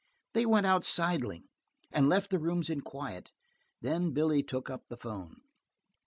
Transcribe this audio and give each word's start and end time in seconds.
They 0.33 0.47
went 0.47 0.65
out 0.65 0.83
sidling, 0.83 1.43
and 1.91 2.09
left 2.09 2.31
the 2.31 2.39
rooms 2.39 2.71
in 2.71 2.81
quiet. 2.81 3.31
Then 3.81 4.13
Billy 4.13 4.41
took 4.41 4.67
up 4.67 4.87
the 4.87 4.97
phone. 4.97 5.41